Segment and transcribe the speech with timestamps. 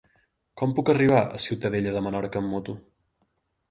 [0.61, 2.81] Com puc arribar a Ciutadella de Menorca amb moto?